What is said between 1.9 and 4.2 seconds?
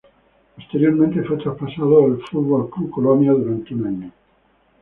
al F. C. Colonia durante un año.